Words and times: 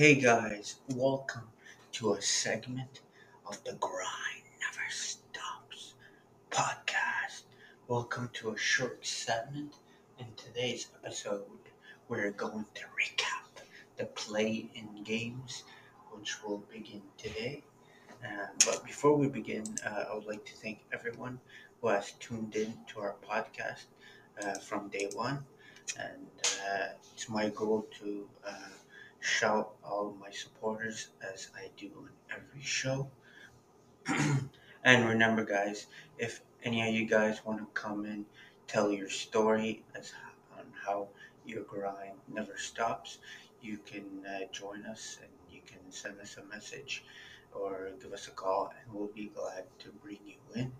Hey 0.00 0.14
guys, 0.14 0.76
welcome 0.94 1.46
to 1.92 2.14
a 2.14 2.22
segment 2.22 3.00
of 3.46 3.62
the 3.64 3.74
Grind 3.74 4.44
Never 4.58 4.88
Stops 4.88 5.92
podcast. 6.50 7.42
Welcome 7.86 8.30
to 8.32 8.52
a 8.52 8.56
short 8.56 9.04
segment. 9.04 9.74
In 10.18 10.24
today's 10.38 10.86
episode, 11.04 11.68
we're 12.08 12.30
going 12.30 12.64
to 12.76 12.84
recap 12.98 13.62
the 13.98 14.06
play 14.06 14.70
in 14.74 15.04
games, 15.04 15.64
which 16.12 16.42
will 16.42 16.62
begin 16.72 17.02
today. 17.18 17.62
Uh, 18.24 18.46
but 18.64 18.82
before 18.86 19.18
we 19.18 19.28
begin, 19.28 19.64
uh, 19.84 20.04
I 20.10 20.14
would 20.14 20.24
like 20.24 20.46
to 20.46 20.54
thank 20.54 20.78
everyone 20.94 21.38
who 21.82 21.88
has 21.88 22.12
tuned 22.12 22.56
in 22.56 22.72
to 22.94 23.00
our 23.00 23.16
podcast 23.30 23.84
uh, 24.42 24.54
from 24.60 24.88
day 24.88 25.10
one. 25.12 25.44
And 25.98 26.26
uh, 26.72 26.86
it's 27.12 27.28
my 27.28 27.50
goal 27.50 27.86
to 27.98 28.26
uh, 28.48 28.70
shout 29.20 29.74
all 29.84 30.16
my 30.20 30.30
supporters 30.30 31.08
as 31.32 31.48
I 31.56 31.70
do 31.76 31.90
on 31.96 32.10
every 32.30 32.62
show. 32.62 33.10
and 34.84 35.08
remember, 35.08 35.44
guys, 35.44 35.86
if 36.18 36.40
any 36.64 36.86
of 36.88 36.94
you 36.94 37.06
guys 37.06 37.44
want 37.44 37.58
to 37.60 37.66
come 37.80 38.04
and 38.04 38.24
tell 38.66 38.90
your 38.92 39.08
story 39.08 39.82
as 39.94 40.12
on 40.58 40.66
how 40.86 41.08
your 41.46 41.62
grind 41.62 42.18
never 42.28 42.56
stops, 42.56 43.18
you 43.62 43.78
can 43.86 44.24
uh, 44.26 44.40
join 44.52 44.84
us 44.86 45.18
and 45.22 45.30
you 45.50 45.60
can 45.66 45.80
send 45.90 46.18
us 46.20 46.36
a 46.36 46.44
message 46.44 47.04
or 47.52 47.90
give 48.00 48.12
us 48.12 48.28
a 48.28 48.30
call, 48.30 48.72
and 48.80 48.94
we'll 48.94 49.08
be 49.08 49.26
glad 49.34 49.64
to 49.80 49.88
bring 50.02 50.18
you 50.26 50.36
in. 50.54 50.72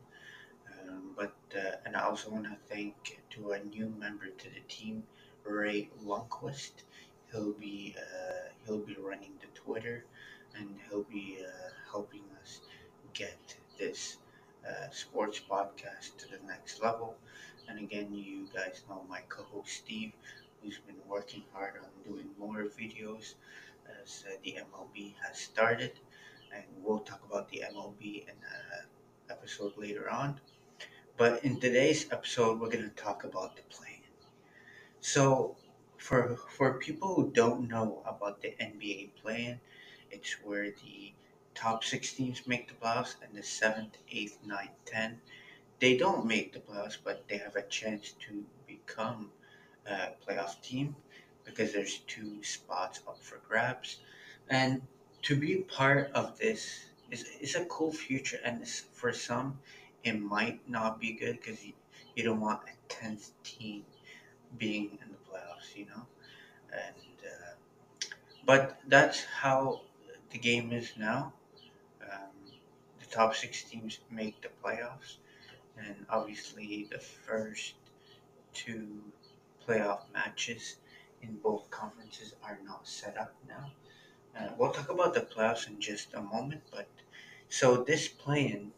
Um, 0.88 1.12
but 1.16 1.34
uh, 1.56 1.76
and 1.84 1.96
I 1.96 2.02
also 2.02 2.30
want 2.30 2.44
to 2.44 2.56
thank 2.68 3.20
to 3.30 3.52
a 3.52 3.62
new 3.64 3.88
member 3.98 4.28
to 4.28 4.48
the 4.50 4.60
team, 4.68 5.02
Ray 5.44 5.90
Lundquist. 6.04 6.84
He'll 7.32 7.52
be 7.52 7.94
uh, 7.98 8.48
he'll 8.66 8.84
be 8.92 8.96
running 8.96 9.32
the 9.40 9.46
Twitter, 9.54 10.04
and 10.56 10.76
he'll 10.88 11.04
be 11.04 11.38
uh, 11.46 11.70
helping 11.90 12.24
us 12.42 12.60
get 13.14 13.56
this 13.78 14.18
uh, 14.68 14.90
sports 14.90 15.40
podcast 15.40 16.16
to 16.18 16.28
the 16.28 16.38
next 16.46 16.82
level. 16.82 17.16
And 17.68 17.78
again, 17.78 18.12
you 18.12 18.48
guys 18.54 18.82
know 18.88 19.04
my 19.08 19.20
co-host 19.28 19.72
Steve, 19.72 20.12
who's 20.62 20.78
been 20.86 21.00
working 21.08 21.44
hard 21.52 21.74
on 21.78 21.90
doing 22.04 22.28
more 22.38 22.64
videos 22.64 23.34
as 24.02 24.24
uh, 24.28 24.34
the 24.44 24.56
MLB 24.58 25.14
has 25.24 25.38
started, 25.38 25.92
and 26.54 26.64
we'll 26.82 27.00
talk 27.00 27.20
about 27.28 27.48
the 27.50 27.62
MLB 27.64 28.22
in 28.24 28.30
an 28.30 28.86
episode 29.30 29.72
later 29.76 30.10
on. 30.10 30.40
But 31.16 31.44
in 31.44 31.60
today's 31.60 32.06
episode, 32.12 32.60
we're 32.60 32.70
going 32.70 32.84
to 32.88 32.96
talk 33.02 33.24
about 33.24 33.56
the 33.56 33.62
play. 33.62 34.00
So, 35.00 35.56
for 36.00 36.36
for 36.36 36.78
people 36.78 37.14
who 37.14 37.30
don't 37.30 37.68
know 37.68 38.02
about 38.06 38.40
the 38.42 38.54
NBA 38.60 39.08
play-in, 39.20 39.60
it's 40.10 40.32
where 40.42 40.70
the 40.70 41.14
top 41.54 41.84
six 41.84 42.12
teams 42.14 42.46
make 42.46 42.68
the 42.68 42.74
playoffs, 42.74 43.16
and 43.22 43.36
the 43.36 43.42
seventh, 43.42 43.98
eighth, 44.08 44.38
ninth, 44.44 44.76
tenth. 44.84 45.20
They 45.80 45.96
don't 45.96 46.26
make 46.26 46.52
the 46.52 46.60
playoffs, 46.60 46.98
but 47.02 47.28
they 47.28 47.38
have 47.38 47.56
a 47.56 47.62
chance 47.68 48.12
to 48.26 48.46
become 48.66 49.32
a 49.86 50.12
playoff 50.26 50.60
team 50.62 50.96
because 51.44 51.72
there's 51.72 51.98
two 52.00 52.42
spots 52.44 53.00
up 53.08 53.18
for 53.18 53.38
grabs, 53.38 54.00
and 54.48 54.82
to 55.22 55.36
be 55.38 55.62
part 55.62 56.10
of 56.12 56.38
this 56.38 56.90
is 57.10 57.24
is 57.40 57.54
a 57.56 57.64
cool 57.66 57.92
future, 57.92 58.40
and 58.44 58.66
for 58.68 59.12
some, 59.12 59.60
it 60.04 60.18
might 60.20 60.68
not 60.68 61.00
be 61.00 61.12
good 61.12 61.36
because 61.40 61.64
you, 61.64 61.74
you 62.14 62.22
don't 62.24 62.40
want 62.40 62.68
a 62.68 62.74
tenth 62.88 63.32
team 63.42 63.84
being 64.56 64.98
you 65.76 65.86
know, 65.86 66.06
and 66.72 67.18
uh, 67.24 67.54
but 68.44 68.80
that's 68.88 69.24
how 69.24 69.82
the 70.30 70.38
game 70.38 70.72
is 70.72 70.92
now. 70.96 71.32
Um, 72.02 72.52
the 73.00 73.06
top 73.06 73.34
six 73.34 73.62
teams 73.64 74.00
make 74.10 74.40
the 74.42 74.50
playoffs, 74.62 75.16
and 75.76 76.06
obviously 76.08 76.88
the 76.90 76.98
first 76.98 77.74
two 78.52 79.02
playoff 79.66 80.02
matches 80.12 80.76
in 81.22 81.36
both 81.36 81.70
conferences 81.70 82.34
are 82.42 82.58
not 82.64 82.86
set 82.86 83.16
up 83.18 83.34
now. 83.48 83.72
Uh, 84.38 84.48
we'll 84.58 84.72
talk 84.72 84.90
about 84.90 85.14
the 85.14 85.20
playoffs 85.20 85.68
in 85.68 85.80
just 85.80 86.14
a 86.14 86.22
moment, 86.22 86.62
but 86.70 86.88
so 87.48 87.82
this 87.84 88.08
play-in, 88.08 88.72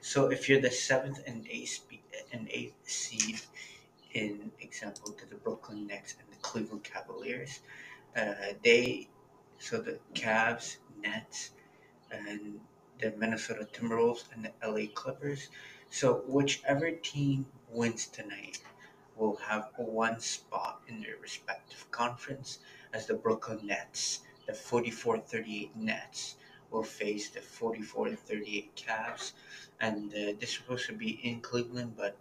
so 0.00 0.30
if 0.30 0.48
you're 0.48 0.60
the 0.60 0.70
seventh 0.70 1.20
and 1.26 1.46
eighth 1.48 1.84
and 2.32 2.48
eighth 2.50 2.74
seed, 2.88 3.40
in 4.14 4.52
example 4.60 5.12
to 5.12 5.26
the 5.26 5.36
Brooklyn 5.36 5.86
Nets 5.86 6.14
and 6.18 6.28
the 6.30 6.40
Cleveland 6.40 6.84
Cavaliers, 6.84 7.60
uh, 8.16 8.54
they 8.62 9.08
so 9.58 9.78
the 9.78 9.98
Cavs, 10.14 10.76
Nets, 11.00 11.50
and 12.10 12.60
the 13.00 13.12
Minnesota 13.16 13.66
Timberwolves 13.72 14.24
and 14.32 14.44
the 14.44 14.52
LA 14.66 14.86
Clippers. 14.94 15.48
So 15.90 16.22
whichever 16.26 16.90
team 16.90 17.46
wins 17.70 18.06
tonight 18.06 18.60
will 19.16 19.36
have 19.36 19.70
one 19.76 20.20
spot 20.20 20.80
in 20.88 21.00
their 21.00 21.16
respective 21.20 21.90
conference 21.90 22.58
as 22.92 23.06
the 23.06 23.14
Brooklyn 23.14 23.60
Nets, 23.66 24.20
the 24.46 24.52
44-38 24.52 25.74
Nets 25.76 26.36
will 26.70 26.82
face 26.82 27.30
the 27.30 27.40
44-38 27.40 28.68
Cavs. 28.76 29.32
And 29.80 30.12
uh, 30.12 30.32
this 30.38 30.50
is 30.50 30.56
supposed 30.56 30.86
to 30.86 30.92
be 30.92 31.10
in 31.22 31.40
Cleveland, 31.40 31.94
but 31.96 32.16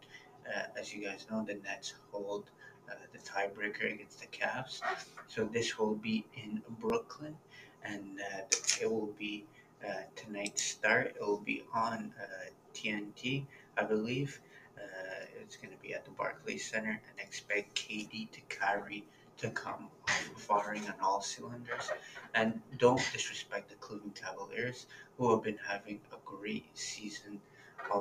as 0.84 0.94
you 0.94 1.02
guys 1.02 1.26
know, 1.32 1.42
the 1.48 1.54
Nets 1.64 1.94
hold 2.12 2.44
uh, 2.92 2.96
the 3.14 3.20
tiebreaker 3.20 3.94
against 3.94 4.20
the 4.20 4.28
Cavs. 4.28 4.82
So 5.30 5.46
this 5.46 5.80
will 5.80 5.96
be 5.96 6.26
in 6.36 6.62
Brooklyn, 6.82 7.38
and 7.86 8.20
uh, 8.20 8.42
it 8.82 8.92
will 8.92 9.14
be 9.18 9.46
uh, 9.82 10.02
tonight's 10.18 10.62
start. 10.62 11.16
It 11.16 11.22
will 11.22 11.38
be 11.38 11.64
on 11.74 12.14
uh, 12.22 12.50
TNT, 12.74 13.46
I 13.78 13.84
believe. 13.86 14.42
Uh, 14.78 15.26
it's 15.42 15.56
going 15.56 15.74
to 15.74 15.82
be 15.82 15.94
at 15.94 16.04
the 16.04 16.12
Barclays 16.12 16.70
Center, 16.70 16.90
and 16.90 17.18
expect 17.18 17.76
KD 17.76 18.30
to 18.32 18.42
carry 18.50 19.06
to 19.38 19.50
come 19.52 19.88
firing 20.36 20.86
on 20.88 20.96
all 21.02 21.22
cylinders. 21.22 21.92
And 22.36 22.60
don't 22.78 23.02
disrespect 23.14 23.70
the 23.70 23.76
Cleveland 23.76 24.16
Cavaliers, 24.16 24.88
who 25.18 25.32
have 25.32 25.44
been 25.44 25.60
having 25.66 26.02
a 26.12 26.18
great 26.26 26.66
season 26.78 27.40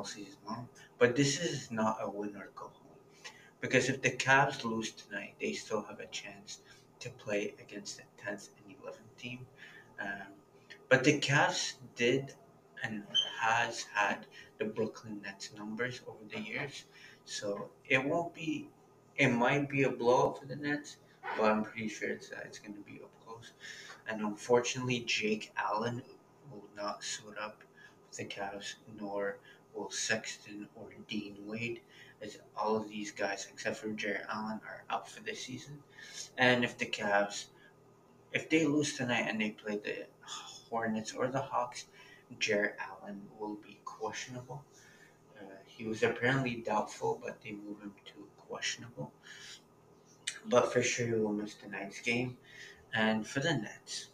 season 0.04 0.38
long. 0.47 0.69
But 0.98 1.16
this 1.16 1.41
is 1.41 1.70
not 1.70 1.98
a 2.00 2.09
win 2.09 2.37
or 2.37 2.50
go 2.54 2.65
home. 2.65 2.98
Because 3.60 3.88
if 3.88 4.03
the 4.03 4.10
Cavs 4.10 4.65
lose 4.65 4.93
tonight, 4.93 5.34
they 5.41 5.53
still 5.53 5.82
have 5.82 6.00
a 6.00 6.06
chance 6.06 6.60
to 7.00 7.10
play 7.10 7.54
against 7.60 7.98
the 7.98 8.03
10th 8.25 8.48
and 8.66 8.75
11th 8.76 9.19
team. 9.19 9.47
Um, 10.00 10.32
but 10.88 11.04
the 11.04 11.19
Cavs 11.19 11.75
did 11.97 12.34
and 12.82 13.04
has 13.41 13.82
had 13.94 14.26
the 14.59 14.65
Brooklyn 14.65 15.20
Nets 15.22 15.50
numbers 15.56 16.00
over 16.06 16.25
the 16.32 16.41
years. 16.41 16.84
So 17.25 17.70
it 17.88 18.04
won't 18.04 18.34
be, 18.34 18.69
it 19.16 19.28
might 19.28 19.69
be 19.69 19.84
a 19.84 19.91
blowout 19.91 20.41
for 20.41 20.47
the 20.47 20.56
Nets, 20.56 20.97
but 21.37 21.44
I'm 21.44 21.62
pretty 21.64 21.88
sure 21.88 22.10
it's, 22.10 22.32
uh, 22.32 22.41
it's 22.44 22.59
going 22.59 22.75
to 22.75 22.81
be 22.81 23.00
up 23.03 23.10
close. 23.25 23.53
And 24.09 24.20
unfortunately, 24.22 25.00
Jake 25.00 25.53
Allen 25.56 26.03
will 26.50 26.69
not 26.76 27.04
suit 27.04 27.37
up 27.41 27.62
with 28.09 28.19
the 28.19 28.25
Cavs, 28.25 28.75
nor 29.00 29.38
will 29.75 29.91
Sexton 29.91 30.69
or 30.75 30.88
Dean 31.09 31.37
Wade, 31.47 31.81
as 32.21 32.38
all 32.56 32.77
of 32.77 32.88
these 32.88 33.10
guys 33.10 33.47
except 33.53 33.77
for 33.77 33.88
Jarrett 33.88 34.27
Allen 34.28 34.60
are 34.66 34.84
out 34.91 35.09
for 35.09 35.21
this 35.22 35.44
season. 35.44 35.83
And 36.38 36.65
if 36.65 36.78
the 36.78 36.87
Cavs, 36.87 37.47
if 38.32 38.49
they 38.49 38.66
lose 38.66 38.97
tonight 38.97 39.27
and 39.28 39.41
they 39.41 39.50
play 39.50 39.77
the 39.77 40.06
Hornets 40.22 41.12
or 41.12 41.28
the 41.28 41.41
Hawks, 41.41 41.87
Jarrett 42.38 42.77
Allen 42.78 43.22
will 43.38 43.56
be 43.56 43.78
questionable. 43.84 44.65
Uh, 45.38 45.44
he 45.66 45.84
was 45.84 46.03
apparently 46.03 46.56
doubtful, 46.56 47.21
but 47.22 47.43
they 47.43 47.53
moved 47.53 47.82
him 47.82 47.93
to 48.06 48.27
questionable. 48.38 49.12
But 50.47 50.72
for 50.72 50.82
sure, 50.82 51.06
he 51.06 51.12
will 51.15 51.32
miss 51.32 51.55
tonight's 51.55 52.00
game. 52.00 52.37
And 52.94 53.27
for 53.27 53.41
the 53.41 53.55
Nets, 53.55 54.09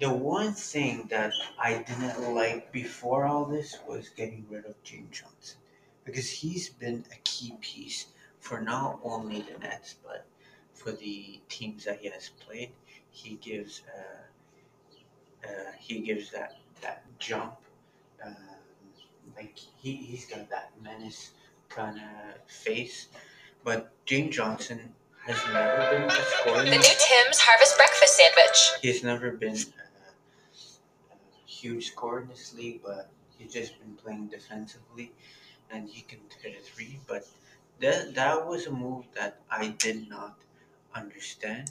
the 0.00 0.10
one 0.10 0.52
thing 0.52 1.06
that 1.10 1.32
I 1.58 1.82
didn't 1.82 2.34
like 2.34 2.70
before 2.72 3.24
all 3.24 3.44
this 3.44 3.78
was 3.88 4.10
getting 4.10 4.46
rid 4.50 4.66
of 4.66 4.82
James 4.82 5.20
Johnson 5.20 5.58
because 6.04 6.30
he's 6.30 6.68
been 6.68 7.04
a 7.12 7.16
key 7.24 7.54
piece 7.60 8.06
for 8.40 8.60
not 8.60 9.00
only 9.02 9.42
the 9.42 9.58
Nets 9.58 9.96
but 10.04 10.26
for 10.74 10.92
the 10.92 11.40
teams 11.48 11.84
that 11.84 11.98
he 12.00 12.08
has 12.10 12.30
played. 12.40 12.70
He 13.10 13.36
gives 13.36 13.82
uh, 13.96 15.48
uh, 15.48 15.72
he 15.78 16.00
gives 16.00 16.30
that 16.32 16.56
that 16.82 17.04
jump. 17.18 17.54
Um, 18.24 18.36
like 19.36 19.56
he 19.56 19.96
he's 19.96 20.26
got 20.26 20.48
that 20.50 20.70
menace 20.82 21.30
kind 21.68 21.96
of 21.96 22.50
face, 22.50 23.08
but 23.64 23.90
James 24.04 24.36
Johnson 24.36 24.80
has 25.26 25.36
never 25.52 25.90
been 25.90 26.08
a 26.08 26.10
scorer. 26.10 26.62
The 26.62 26.70
new 26.70 26.80
Tim's 26.80 27.38
Harvest 27.40 27.76
Breakfast 27.76 28.16
Sandwich. 28.16 28.70
He's 28.82 29.02
never 29.02 29.32
been 29.32 29.56
huge 31.62 31.84
score 31.92 32.20
in 32.20 32.28
this 32.28 32.54
league, 32.54 32.80
but 32.84 33.08
he's 33.38 33.52
just 33.52 33.78
been 33.80 33.94
playing 34.02 34.26
defensively, 34.28 35.12
and 35.70 35.88
he 35.88 36.02
can 36.02 36.20
hit 36.42 36.56
a 36.58 36.62
three. 36.70 36.98
But 37.06 37.26
that 37.80 38.14
that 38.14 38.46
was 38.46 38.66
a 38.66 38.72
move 38.72 39.04
that 39.14 39.40
I 39.50 39.68
did 39.84 40.08
not 40.08 40.34
understand, 40.94 41.70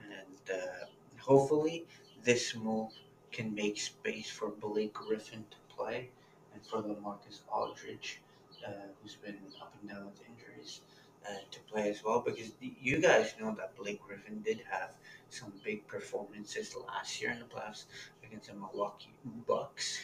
and 0.00 0.44
uh, 0.58 0.86
hopefully 1.20 1.86
this 2.24 2.54
move 2.54 2.92
can 3.32 3.54
make 3.54 3.80
space 3.80 4.30
for 4.30 4.48
Blake 4.50 4.94
Griffin 4.94 5.44
to 5.50 5.58
play 5.76 6.08
and 6.52 6.60
for 6.66 6.78
LaMarcus 6.82 7.38
Aldridge, 7.52 8.20
uh, 8.66 8.70
who's 9.02 9.16
been 9.16 9.38
up 9.60 9.72
and 9.80 9.90
down 9.90 10.06
with 10.06 10.20
injuries, 10.30 10.80
uh, 11.28 11.34
to 11.50 11.60
play 11.60 11.90
as 11.90 12.02
well. 12.04 12.20
Because 12.20 12.52
you 12.60 12.98
guys 13.00 13.34
know 13.40 13.54
that 13.56 13.76
Blake 13.76 14.00
Griffin 14.02 14.42
did 14.42 14.62
have 14.70 14.90
some 15.28 15.52
big 15.64 15.86
performances 15.86 16.74
last 16.88 17.20
year 17.20 17.30
in 17.30 17.38
the 17.38 17.44
playoffs 17.44 17.84
against 18.24 18.48
the 18.48 18.54
Milwaukee 18.54 19.12
Bucks. 19.46 20.00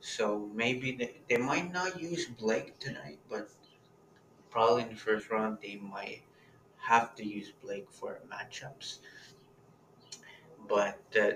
So 0.00 0.50
maybe 0.54 0.92
they, 0.92 1.16
they 1.28 1.36
might 1.36 1.72
not 1.72 2.00
use 2.00 2.26
Blake 2.26 2.78
tonight, 2.78 3.18
but 3.30 3.50
probably 4.50 4.82
in 4.82 4.88
the 4.90 4.96
first 4.96 5.30
round 5.30 5.58
they 5.62 5.76
might 5.76 6.22
have 6.78 7.14
to 7.16 7.24
use 7.24 7.52
Blake 7.62 7.88
for 7.90 8.18
matchups. 8.30 8.98
But 10.68 11.00
uh, 11.20 11.32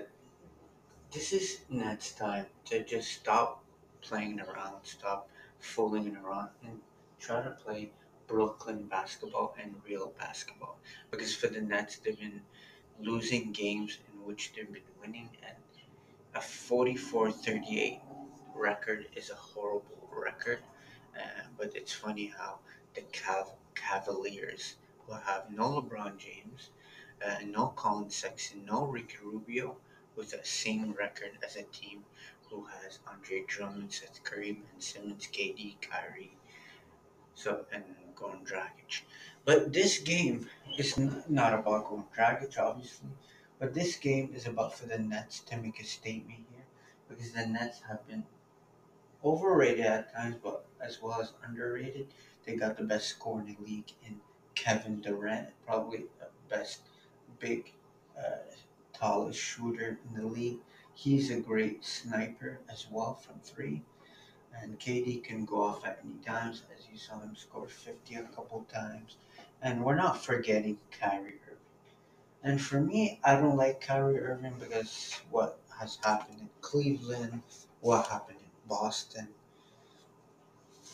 this 1.11 1.31
is 1.33 1.61
Nets 1.69 2.11
time 2.11 2.47
to 2.65 2.83
just 2.83 3.11
stop 3.11 3.63
playing 4.01 4.39
around, 4.41 4.83
stop 4.83 5.29
fooling 5.59 6.15
around, 6.17 6.49
and 6.63 6.81
try 7.19 7.41
to 7.41 7.51
play 7.51 7.91
Brooklyn 8.27 8.83
basketball 8.83 9.55
and 9.61 9.75
real 9.85 10.13
basketball. 10.19 10.77
Because 11.11 11.33
for 11.33 11.47
the 11.47 11.61
Nets, 11.61 11.97
they've 11.97 12.19
been 12.19 12.41
losing 12.99 13.51
games 13.51 13.97
in 14.13 14.25
which 14.25 14.51
they've 14.53 14.71
been 14.71 14.83
winning, 15.01 15.29
and 15.43 15.55
a 16.35 16.41
44 16.41 17.31
38 17.31 17.99
record 18.53 19.07
is 19.15 19.29
a 19.29 19.35
horrible 19.35 20.09
record. 20.11 20.59
Uh, 21.15 21.43
but 21.57 21.75
it's 21.75 21.93
funny 21.93 22.33
how 22.37 22.59
the 22.93 23.01
Cav- 23.13 23.55
Cavaliers 23.75 24.75
who 25.05 25.13
have 25.13 25.49
no 25.49 25.81
LeBron 25.81 26.17
James, 26.17 26.69
uh, 27.25 27.37
no 27.45 27.67
Collin 27.67 28.09
Sexton, 28.09 28.65
no 28.65 28.85
Ricky 28.85 29.17
Rubio, 29.23 29.77
with 30.15 30.31
the 30.31 30.45
same 30.45 30.91
record 30.93 31.31
as 31.43 31.55
a 31.55 31.63
team 31.63 32.03
who 32.49 32.65
has 32.65 32.99
Andre 33.07 33.43
Drummond, 33.47 33.93
Seth 33.93 34.23
Curry, 34.23 34.53
Ben 34.53 34.81
Simmons, 34.81 35.27
KD, 35.31 35.75
Kyrie, 35.81 36.37
so 37.35 37.65
and 37.71 37.83
Goran 38.17 38.45
Dragic. 38.45 39.01
But 39.45 39.71
this 39.71 39.99
game 39.99 40.49
is 40.77 40.97
not 41.29 41.53
about 41.53 41.85
Goran 41.85 42.05
Dragic, 42.15 42.57
obviously. 42.57 43.09
But 43.59 43.73
this 43.73 43.95
game 43.95 44.31
is 44.35 44.45
about 44.45 44.77
for 44.77 44.85
the 44.85 44.99
Nets 44.99 45.39
to 45.41 45.57
make 45.57 45.79
a 45.79 45.83
statement 45.83 46.45
here, 46.51 46.65
because 47.09 47.31
the 47.31 47.45
Nets 47.45 47.81
have 47.87 48.07
been 48.07 48.23
overrated 49.23 49.85
at 49.85 50.13
times, 50.13 50.35
but 50.43 50.65
as 50.79 51.01
well 51.01 51.19
as 51.21 51.33
underrated. 51.45 52.07
They 52.45 52.55
got 52.55 52.77
the 52.77 52.83
best 52.83 53.09
scorer 53.09 53.41
in 53.41 53.55
the 53.55 53.65
league 53.65 53.91
in 54.05 54.21
Kevin 54.55 55.01
Durant, 55.01 55.49
probably 55.65 56.05
the 56.19 56.27
best 56.49 56.81
big, 57.39 57.73
uh, 58.17 58.55
tallest 58.93 59.39
shooter 59.39 59.99
in 60.07 60.21
the 60.21 60.27
league. 60.27 60.59
He's 60.93 61.29
a 61.29 61.39
great 61.39 61.83
sniper 61.83 62.59
as 62.71 62.87
well 62.89 63.15
from 63.15 63.39
three. 63.43 63.83
And 64.61 64.79
KD 64.79 65.23
can 65.23 65.45
go 65.45 65.61
off 65.61 65.85
at 65.85 65.99
any 66.03 66.19
times, 66.23 66.63
as 66.75 66.87
you 66.91 66.97
saw 66.97 67.19
him 67.19 67.35
score 67.35 67.67
50 67.67 68.15
a 68.15 68.23
couple 68.23 68.65
times. 68.71 69.17
And 69.61 69.83
we're 69.83 69.95
not 69.95 70.23
forgetting 70.23 70.79
Kyrie 70.91 71.39
Irving. 71.45 71.57
And 72.43 72.61
for 72.61 72.79
me, 72.81 73.19
I 73.23 73.35
don't 73.35 73.57
like 73.57 73.81
Kyrie 73.81 74.19
Irving 74.19 74.55
because 74.59 75.19
what 75.29 75.59
has 75.79 75.97
happened 75.97 76.39
in 76.39 76.49
Cleveland, 76.61 77.41
what 77.81 78.07
happened 78.07 78.39
in 78.39 78.67
Boston, 78.67 79.29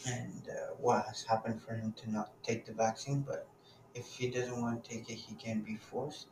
and 0.06 0.50
uh, 0.50 0.74
what 0.80 1.06
has 1.06 1.24
happened 1.24 1.62
for 1.62 1.74
him 1.76 1.94
to 1.94 2.12
not 2.12 2.32
take 2.44 2.66
the 2.66 2.74
vaccine. 2.74 3.22
But 3.22 3.48
if 3.94 4.06
he 4.08 4.30
doesn't 4.30 4.62
want 4.62 4.84
to 4.84 4.90
take 4.90 5.10
it, 5.10 5.16
he 5.16 5.36
can 5.36 5.62
be 5.62 5.76
forced. 5.76 6.28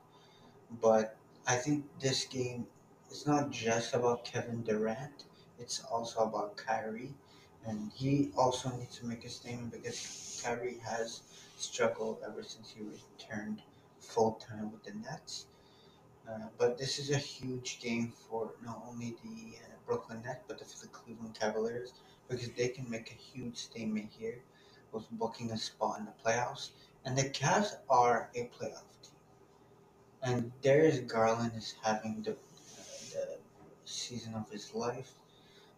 But 0.82 1.16
I 1.48 1.56
think 1.58 1.86
this 2.00 2.26
game 2.26 2.68
is 3.10 3.28
not 3.28 3.52
just 3.52 3.94
about 3.94 4.26
Kevin 4.26 4.64
Durant, 4.64 5.26
it's 5.60 5.84
also 5.84 6.22
about 6.22 6.58
Kyrie. 6.58 7.14
And 7.66 7.92
he 7.94 8.32
also 8.38 8.70
needs 8.78 8.98
to 9.00 9.06
make 9.06 9.24
a 9.24 9.30
statement 9.30 9.72
because 9.72 10.42
Kyrie 10.44 10.80
has 10.84 11.22
struggled 11.58 12.20
ever 12.26 12.44
since 12.44 12.72
he 12.72 12.82
returned 12.82 13.62
full 14.00 14.34
time 14.34 14.72
with 14.72 14.84
the 14.84 14.94
Nets. 15.00 15.46
Uh, 16.30 16.48
but 16.58 16.78
this 16.78 17.00
is 17.00 17.12
a 17.12 17.18
huge 17.18 17.80
game 17.80 18.12
for 18.30 18.52
not 18.64 18.84
only 18.88 19.16
the 19.24 19.58
uh, 19.58 19.76
Brooklyn 19.86 20.22
Nets, 20.24 20.44
but 20.48 20.60
for 20.60 20.86
the 20.86 20.88
Cleveland 20.88 21.38
Cavaliers 21.40 21.94
because 22.28 22.50
they 22.52 22.70
can 22.70 22.90
make 22.90 23.12
a 23.12 23.14
huge 23.16 23.58
statement 23.58 24.10
here 24.18 24.42
with 24.92 25.10
booking 25.12 25.52
a 25.52 25.58
spot 25.58 26.00
in 26.00 26.06
the 26.06 26.14
playoffs. 26.24 26.70
And 27.04 27.18
the 27.18 27.30
Cavs 27.30 27.78
are 27.90 28.30
a 28.36 28.46
playoff 28.46 28.86
team. 29.02 29.20
And 30.24 30.52
Darius 30.62 31.00
Garland 31.00 31.54
is 31.56 31.76
having 31.84 32.22
the, 32.22 32.38
the 33.12 33.38
season 33.86 34.36
of 34.36 34.50
his 34.50 34.74
life. 34.74 35.14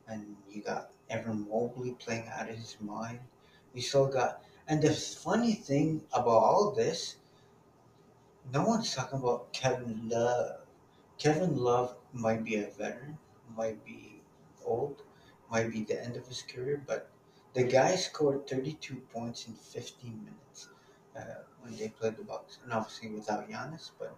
And 0.07 0.35
you 0.49 0.61
got 0.61 0.91
Evan 1.09 1.47
Mobley 1.49 1.93
playing 1.93 2.27
out 2.27 2.49
of 2.49 2.55
his 2.57 2.77
mind. 2.79 3.19
We 3.73 3.81
still 3.81 4.07
got. 4.07 4.43
And 4.67 4.81
the 4.81 4.93
funny 4.93 5.53
thing 5.53 6.03
about 6.13 6.43
all 6.43 6.71
this, 6.71 7.17
no 8.53 8.63
one's 8.65 8.93
talking 8.93 9.19
about 9.19 9.51
Kevin 9.53 10.09
Love. 10.09 10.61
Kevin 11.17 11.57
Love 11.57 11.95
might 12.11 12.43
be 12.43 12.55
a 12.55 12.67
veteran, 12.67 13.17
might 13.55 13.83
be 13.85 14.21
old, 14.65 15.01
might 15.49 15.71
be 15.71 15.83
the 15.83 16.01
end 16.03 16.15
of 16.17 16.27
his 16.27 16.41
career, 16.41 16.81
but 16.85 17.09
the 17.53 17.63
guy 17.63 17.95
scored 17.95 18.47
32 18.47 18.95
points 19.13 19.47
in 19.47 19.53
15 19.53 20.25
minutes 20.25 20.69
uh, 21.15 21.43
when 21.61 21.75
they 21.77 21.89
played 21.89 22.17
the 22.17 22.23
Bucks, 22.23 22.59
and 22.63 22.73
obviously 22.73 23.09
without 23.09 23.49
Giannis. 23.49 23.91
But 23.99 24.15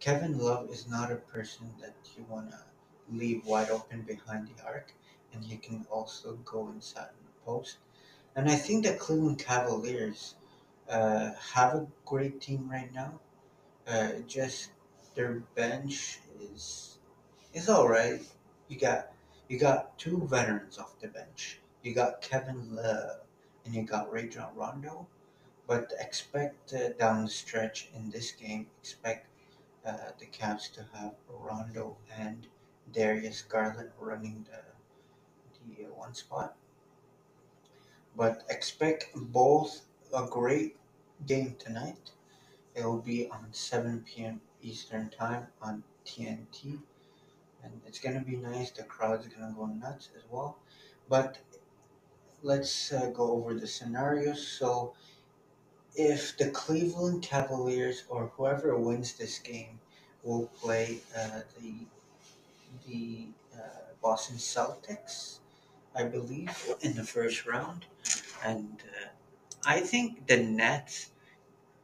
Kevin 0.00 0.38
Love 0.38 0.70
is 0.70 0.88
not 0.88 1.12
a 1.12 1.16
person 1.16 1.74
that 1.80 1.94
you 2.16 2.24
wanna 2.28 2.64
leave 3.12 3.44
wide 3.46 3.70
open 3.70 4.02
behind 4.02 4.48
the 4.48 4.64
arc, 4.64 4.92
and 5.32 5.44
he 5.44 5.56
can 5.56 5.86
also 5.90 6.36
go 6.44 6.68
inside 6.68 7.10
the 7.10 7.44
post. 7.44 7.78
And 8.36 8.50
I 8.50 8.56
think 8.56 8.84
the 8.84 8.94
Cleveland 8.94 9.38
Cavaliers 9.38 10.34
uh, 10.88 11.32
have 11.34 11.74
a 11.74 11.86
great 12.04 12.40
team 12.40 12.68
right 12.70 12.92
now. 12.92 13.20
Uh, 13.86 14.20
just 14.26 14.70
their 15.14 15.40
bench 15.54 16.20
is 16.40 16.98
is 17.52 17.68
all 17.68 17.88
right. 17.88 18.22
You 18.68 18.78
got 18.78 19.12
you 19.48 19.58
got 19.58 19.98
two 19.98 20.26
veterans 20.26 20.78
off 20.78 20.98
the 21.00 21.08
bench. 21.08 21.60
You 21.82 21.94
got 21.94 22.22
Kevin 22.22 22.76
Love 22.76 23.20
and 23.64 23.74
you 23.74 23.82
got 23.82 24.12
Rajon 24.12 24.54
Rondo. 24.54 25.06
But 25.66 25.92
expect 25.98 26.72
uh, 26.74 26.90
down 26.90 27.24
the 27.24 27.30
stretch 27.30 27.88
in 27.94 28.10
this 28.10 28.32
game, 28.32 28.68
expect 28.80 29.26
uh, 29.84 30.12
the 30.18 30.26
Cavs 30.26 30.72
to 30.74 30.84
have 30.94 31.14
Rondo 31.28 31.96
and 32.16 32.46
Darius 32.92 33.42
Garland 33.42 33.90
running 33.98 34.46
the 34.50 34.62
the 35.76 35.84
uh, 35.84 35.88
one 35.94 36.14
spot. 36.14 36.56
But 38.16 38.44
expect 38.48 39.10
both 39.14 39.82
a 40.14 40.26
great 40.26 40.76
game 41.26 41.56
tonight. 41.58 42.10
It 42.74 42.84
will 42.84 43.00
be 43.00 43.28
on 43.28 43.48
7 43.52 44.04
p.m. 44.06 44.40
Eastern 44.62 45.10
Time 45.10 45.46
on 45.62 45.82
TNT. 46.04 46.80
And 47.62 47.80
it's 47.86 47.98
going 47.98 48.18
to 48.18 48.24
be 48.24 48.36
nice. 48.36 48.70
The 48.70 48.84
crowd's 48.84 49.28
going 49.28 49.52
to 49.52 49.58
go 49.58 49.66
nuts 49.66 50.08
as 50.16 50.22
well. 50.30 50.58
But 51.08 51.38
let's 52.42 52.92
uh, 52.92 53.10
go 53.10 53.32
over 53.32 53.54
the 53.54 53.66
scenarios. 53.66 54.46
So, 54.46 54.94
if 55.94 56.36
the 56.38 56.50
Cleveland 56.50 57.22
Cavaliers 57.22 58.04
or 58.08 58.32
whoever 58.36 58.76
wins 58.76 59.14
this 59.14 59.38
game 59.38 59.80
will 60.22 60.46
play 60.60 61.00
uh, 61.16 61.40
the 61.58 61.74
the 62.86 63.28
uh, 63.54 63.92
Boston 64.02 64.36
Celtics, 64.36 65.38
I 65.94 66.04
believe, 66.04 66.74
in 66.80 66.94
the 66.94 67.04
first 67.04 67.46
round, 67.46 67.86
and 68.44 68.82
uh, 68.82 69.08
I 69.64 69.80
think 69.80 70.26
the 70.26 70.38
Nets 70.38 71.10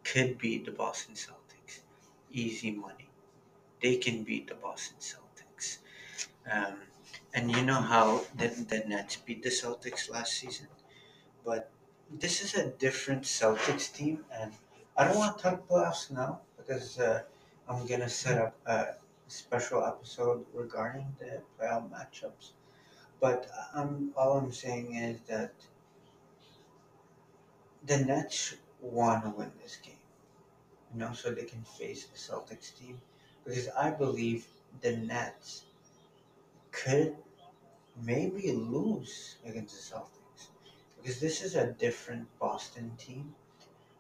could 0.04 0.38
beat 0.38 0.64
the 0.64 0.72
Boston 0.72 1.14
Celtics. 1.14 1.80
Easy 2.30 2.70
money. 2.70 3.08
They 3.82 3.96
can 3.96 4.22
beat 4.24 4.48
the 4.48 4.54
Boston 4.54 4.96
Celtics. 5.00 5.78
Um, 6.50 6.78
and 7.34 7.50
you 7.50 7.62
know 7.62 7.80
how 7.80 8.24
the, 8.36 8.48
the 8.48 8.84
Nets 8.86 9.16
beat 9.16 9.42
the 9.42 9.50
Celtics 9.50 10.10
last 10.10 10.32
season? 10.34 10.68
But 11.44 11.70
this 12.10 12.42
is 12.42 12.54
a 12.54 12.70
different 12.70 13.22
Celtics 13.22 13.92
team, 13.92 14.24
and 14.32 14.52
I 14.96 15.04
don't 15.04 15.16
want 15.18 15.36
to 15.38 15.42
talk 15.42 15.68
playoffs 15.68 16.10
now 16.10 16.40
because 16.56 16.98
uh, 16.98 17.22
I'm 17.68 17.86
going 17.86 18.00
to 18.00 18.08
set 18.08 18.38
up 18.38 18.54
a 18.66 18.94
special 19.28 19.84
episode 19.84 20.44
regarding 20.52 21.16
the 21.18 21.42
playoff 21.58 21.90
matchups. 21.90 22.52
But 23.20 23.48
um, 23.74 24.12
all 24.16 24.38
I'm 24.38 24.52
saying 24.52 24.94
is 24.94 25.20
that 25.28 25.54
the 27.84 27.98
Nets 27.98 28.56
want 28.80 29.24
to 29.24 29.30
win 29.30 29.52
this 29.62 29.76
game, 29.76 29.94
you 30.92 31.00
know, 31.00 31.12
so 31.12 31.30
they 31.30 31.44
can 31.44 31.62
face 31.62 32.06
the 32.06 32.18
Celtics 32.18 32.76
team. 32.78 33.00
Because 33.44 33.68
I 33.68 33.90
believe 33.90 34.46
the 34.80 34.96
Nets 34.96 35.64
could 36.72 37.16
maybe 38.02 38.52
lose 38.52 39.36
against 39.46 39.90
the 39.90 39.96
Celtics. 39.96 40.48
Because 40.96 41.20
this 41.20 41.42
is 41.42 41.54
a 41.54 41.72
different 41.72 42.26
Boston 42.38 42.92
team. 42.98 43.34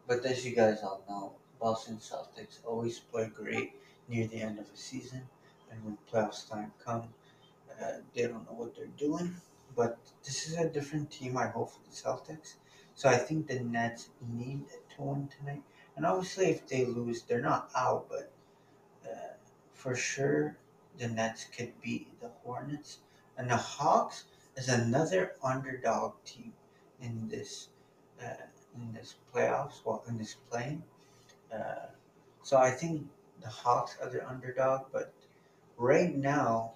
But 0.06 0.24
as 0.24 0.44
you 0.44 0.54
guys 0.54 0.82
all 0.82 1.02
know, 1.08 1.32
Boston 1.60 1.96
Celtics 1.98 2.58
always 2.64 2.98
play 2.98 3.28
great 3.28 3.72
near 4.08 4.26
the 4.26 4.40
end 4.40 4.58
of 4.58 4.66
a 4.72 4.76
season. 4.76 5.22
and 5.70 5.84
when 5.84 5.98
playoffs 6.10 6.48
time 6.48 6.72
come, 6.84 7.02
uh, 7.80 7.98
they 8.14 8.22
don't 8.22 8.44
know 8.46 8.56
what 8.56 8.74
they're 8.76 8.86
doing. 8.96 9.34
But 9.74 9.98
this 10.24 10.48
is 10.48 10.56
a 10.56 10.68
different 10.68 11.10
team. 11.10 11.36
I 11.36 11.48
hope 11.48 11.70
for 11.70 11.80
the 11.88 11.94
Celtics. 11.94 12.54
So 12.94 13.08
I 13.08 13.16
think 13.16 13.46
the 13.46 13.60
Nets 13.60 14.08
need 14.26 14.64
to 14.96 15.02
win 15.02 15.28
tonight. 15.38 15.62
And 15.96 16.06
obviously, 16.06 16.46
if 16.46 16.66
they 16.66 16.86
lose, 16.86 17.22
they're 17.22 17.42
not 17.42 17.70
out. 17.76 18.06
But 18.08 18.30
uh, 19.04 19.34
for 19.74 19.94
sure, 19.94 20.56
the 20.98 21.08
Nets 21.08 21.44
could 21.44 21.72
beat 21.82 22.20
the 22.20 22.30
Hornets. 22.42 22.98
And 23.36 23.50
the 23.50 23.56
Hawks 23.56 24.24
is 24.56 24.68
another 24.68 25.32
underdog 25.42 26.14
team 26.24 26.54
in 27.00 27.28
this 27.28 27.68
uh, 28.22 28.46
in 28.74 28.92
this 28.94 29.16
playoffs, 29.34 29.84
well, 29.84 30.02
in 30.08 30.18
this 30.18 30.36
play-in. 30.50 30.82
Uh, 31.52 31.86
so 32.42 32.56
I 32.56 32.70
think 32.70 33.06
the 33.42 33.48
Hawks 33.48 33.96
are 34.00 34.10
the 34.10 34.26
underdog, 34.28 34.86
but 34.92 35.12
right 35.76 36.14
now 36.14 36.74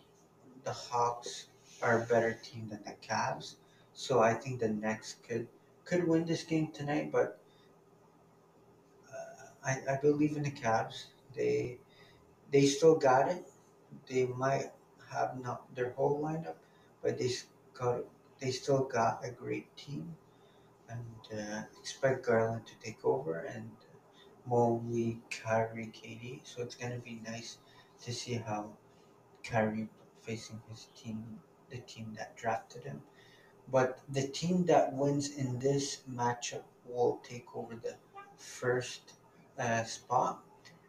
the 0.65 0.73
Hawks 0.73 1.49
are 1.83 2.03
a 2.03 2.07
better 2.07 2.39
team 2.43 2.69
than 2.69 2.83
the 2.85 2.95
Cavs. 3.07 3.57
So 3.95 4.21
I 4.21 4.35
think 4.35 4.61
the 4.61 4.69
Nets 4.69 5.17
could 5.27 5.49
could 5.85 6.07
win 6.07 6.25
this 6.25 6.45
game 6.45 6.71
tonight, 6.73 7.11
but 7.11 7.39
uh, 9.13 9.47
I, 9.65 9.81
I 9.93 9.97
believe 10.01 10.37
in 10.37 10.43
the 10.45 10.51
Cavs. 10.51 11.07
They 11.35 11.79
they 12.51 12.67
still 12.67 12.97
got 12.97 13.29
it. 13.29 13.45
They 14.09 14.27
might 14.27 14.73
have 15.11 15.41
not 15.43 15.75
their 15.75 15.91
whole 15.91 16.21
lineup, 16.21 16.57
but 17.03 17.19
they 17.19 17.31
got 17.75 18.05
they 18.39 18.51
still 18.51 18.85
got 18.85 19.25
a 19.25 19.31
great 19.31 19.75
team, 19.77 20.17
and 20.89 21.39
uh, 21.39 21.63
expect 21.81 22.27
Garland 22.27 22.67
to 22.67 22.75
take 22.81 23.05
over 23.05 23.41
and 23.41 23.71
Mobley, 24.47 25.21
Kyrie, 25.31 25.93
KD, 25.93 26.41
So 26.45 26.63
it's 26.63 26.75
gonna 26.75 26.99
be 26.99 27.21
nice 27.27 27.59
to 28.03 28.13
see 28.13 28.35
how 28.35 28.71
Kyrie 29.45 29.89
facing 30.23 30.63
his 30.69 30.89
team, 30.97 31.41
the 31.71 31.79
team 31.79 32.15
that 32.19 32.37
drafted 32.37 32.85
him. 32.85 33.03
But 33.69 34.01
the 34.09 34.29
team 34.29 34.67
that 34.67 34.93
wins 34.93 35.31
in 35.37 35.59
this 35.59 36.03
matchup 36.11 36.65
will 36.87 37.21
take 37.23 37.55
over 37.57 37.75
the 37.77 37.97
first 38.37 39.15
uh, 39.59 39.85
spot, 39.85 40.43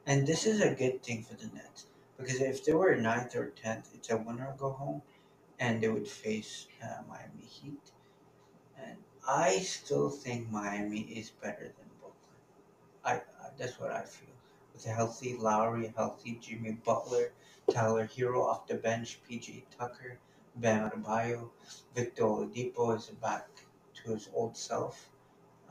and 0.06 0.26
this 0.28 0.46
is 0.46 0.62
a 0.62 0.74
good 0.74 1.04
thing 1.04 1.24
for 1.24 1.36
the 1.36 1.48
Nets 1.48 1.88
because 2.18 2.42
if 2.42 2.64
they 2.66 2.74
were 2.74 2.96
ninth 2.96 3.36
or 3.36 3.50
tenth, 3.50 3.90
it's 3.94 4.10
a 4.10 4.18
winner 4.18 4.54
go 4.58 4.72
home, 4.72 5.02
and 5.60 5.82
they 5.82 5.90
would 5.90 6.08
face 6.08 6.68
uh, 6.84 7.02
Miami 7.10 7.46
Heat. 7.46 7.92
And 8.78 8.98
I 9.28 9.60
still 9.60 10.10
think 10.10 10.50
Miami 10.52 11.02
is 11.02 11.32
better 11.32 11.64
than 11.64 11.90
Brooklyn. 12.00 12.40
I, 13.04 13.14
I 13.46 13.51
that's 13.62 13.80
what 13.80 13.92
I 13.92 14.02
feel. 14.02 14.34
With 14.74 14.88
a 14.88 14.90
healthy 14.90 15.38
Lowry, 15.38 15.86
a 15.86 15.92
healthy 15.92 16.40
Jimmy 16.42 16.72
Butler, 16.72 17.32
Tyler 17.70 18.08
Herro 18.08 18.44
off 18.44 18.66
the 18.66 18.74
bench, 18.74 19.20
PJ 19.30 19.66
Tucker, 19.78 20.18
Bam 20.56 20.90
Adebayo, 20.90 21.52
Victor 21.94 22.24
Oladipo 22.24 22.98
is 22.98 23.06
back 23.08 23.48
to 23.94 24.14
his 24.14 24.30
old 24.34 24.58
self, 24.58 25.12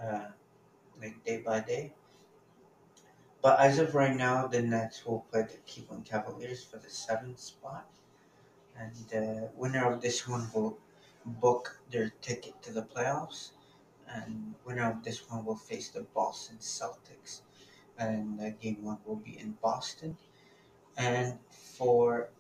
uh, 0.00 0.28
like 1.00 1.25
day 1.25 1.38
by 1.38 1.59
day. 1.59 1.92
But 3.42 3.59
as 3.59 3.80
of 3.80 3.97
right 3.97 4.14
now, 4.16 4.47
the 4.47 4.62
Nets 4.62 5.04
will 5.04 5.26
play 5.32 5.42
the 5.42 5.59
Cleveland 5.66 6.04
Cavaliers 6.04 6.62
for 6.62 6.76
the 6.78 6.90
seventh 6.90 7.40
spot, 7.40 7.90
and 8.76 8.94
the 9.09 9.50
winner 9.56 9.92
of 9.92 10.00
this 10.00 10.28
one 10.28 10.49
will 10.54 10.78
book 11.26 11.80
their 11.90 12.11
ticket 12.20 12.62
to 12.62 12.73
the 12.73 12.82
playoffs, 12.82 13.50
and 14.06 14.54
winner 14.64 14.88
of 14.90 15.02
this 15.02 15.28
one 15.28 15.44
will 15.44 15.56
face 15.56 15.88
the 15.90 16.02
Boston 16.02 16.59
Celtics, 16.59 17.40
and 18.00 18.40
uh, 18.40 18.50
game 18.61 18.83
one 18.83 18.99
will 19.04 19.16
be 19.16 19.38
in 19.38 19.57
Boston. 19.62 20.16
And 20.97 21.38
for 21.50 22.30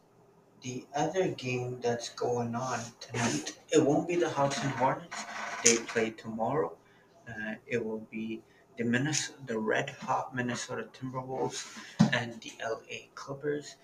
the 0.62 0.84
other 0.94 1.28
game 1.28 1.78
that's 1.80 2.08
going 2.10 2.54
on 2.54 2.80
tonight, 2.98 3.58
it 3.70 3.84
won't 3.84 4.08
be 4.08 4.16
the 4.16 4.28
Hawks 4.28 4.62
and 4.62 4.72
Hornets. 4.72 5.24
They 5.64 5.76
play 5.76 6.10
tomorrow. 6.10 6.72
Uh, 7.28 7.54
it 7.66 7.84
will 7.84 8.06
be 8.10 8.42
the 8.76 8.84
Minnesota, 8.84 9.38
the 9.46 9.58
red 9.58 9.90
hot 9.90 10.34
Minnesota 10.34 10.86
Timberwolves 10.98 11.78
and 12.12 12.40
the 12.40 12.52
LA 12.62 13.08
Clippers. 13.14 13.76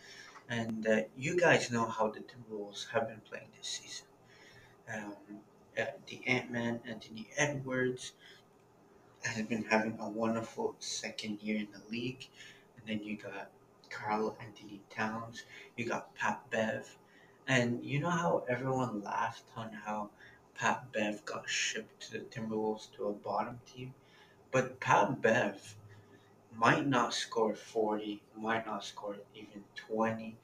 And 0.48 0.86
uh, 0.86 1.00
you 1.16 1.38
guys 1.38 1.70
know 1.70 1.86
how 1.86 2.08
the 2.08 2.20
Timberwolves 2.20 2.88
have 2.90 3.08
been 3.08 3.20
playing 3.28 3.48
this 3.58 3.68
season. 3.68 4.06
Um, 4.92 5.12
uh, 5.78 5.84
the 6.06 6.20
Ant 6.26 6.50
Man, 6.50 6.80
Anthony 6.88 7.28
Edwards, 7.36 8.12
has 9.26 9.46
been 9.46 9.64
having 9.64 9.98
a 10.00 10.08
wonderful 10.08 10.74
second 10.78 11.42
year 11.42 11.56
in 11.56 11.68
the 11.72 11.90
league. 11.90 12.26
And 12.76 12.86
then 12.86 13.06
you 13.06 13.16
got 13.16 13.50
Karl-Anthony 13.90 14.80
Towns, 14.90 15.44
you 15.76 15.86
got 15.86 16.14
Pat 16.14 16.48
Bev. 16.50 16.96
And 17.46 17.84
you 17.84 18.00
know 18.00 18.10
how 18.10 18.44
everyone 18.48 19.02
laughed 19.02 19.44
on 19.56 19.72
how 19.72 20.10
Pat 20.54 20.92
Bev 20.92 21.24
got 21.24 21.48
shipped 21.48 22.00
to 22.02 22.12
the 22.12 22.18
Timberwolves 22.20 22.90
to 22.96 23.08
a 23.08 23.12
bottom 23.12 23.60
team? 23.66 23.94
But 24.50 24.80
Pat 24.80 25.20
Bev 25.20 25.76
might 26.56 26.86
not 26.86 27.14
score 27.14 27.54
40, 27.54 28.22
might 28.36 28.66
not 28.66 28.84
score 28.84 29.16
even 29.34 29.64
20. 29.76 30.36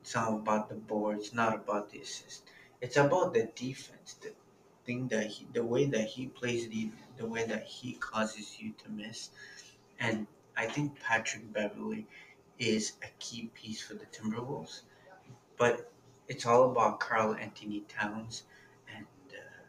It's 0.00 0.14
not 0.14 0.32
about 0.32 0.68
the 0.68 0.74
board, 0.74 1.18
it's 1.18 1.32
not 1.32 1.54
about 1.54 1.90
the 1.90 2.00
assist. 2.00 2.42
It's 2.80 2.96
about 2.96 3.32
the 3.32 3.50
defense, 3.54 4.14
the 4.14 4.32
thing 4.86 5.08
that 5.08 5.26
he, 5.26 5.46
the 5.52 5.64
way 5.64 5.86
that 5.86 6.06
he 6.06 6.26
plays 6.26 6.68
the, 6.68 6.90
the 7.16 7.26
way 7.26 7.44
that 7.44 7.64
he 7.64 7.94
causes 7.94 8.56
you 8.58 8.72
to 8.84 8.90
miss. 8.90 9.30
And 10.00 10.26
I 10.56 10.66
think 10.66 10.98
Patrick 11.00 11.52
Beverley 11.52 12.06
is 12.58 12.92
a 13.02 13.08
key 13.18 13.50
piece 13.54 13.82
for 13.82 13.94
the 13.94 14.06
Timberwolves. 14.06 14.82
But 15.58 15.90
it's 16.28 16.46
all 16.46 16.70
about 16.70 17.00
Karl-Anthony 17.00 17.84
Towns 17.88 18.44
and 18.94 19.06
uh, 19.30 19.66